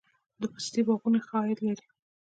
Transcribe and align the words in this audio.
د 0.41 0.43
پستې 0.53 0.81
باغونه 0.87 1.19
ښه 1.27 1.37
عاید 1.41 1.59
لري؟ 1.67 1.87